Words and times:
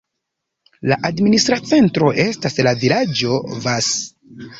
La 0.91 0.95
administra 1.09 1.59
centro 1.71 2.09
estas 2.23 2.57
la 2.69 2.73
vilaĝo 2.85 3.37
Vas. 3.67 3.91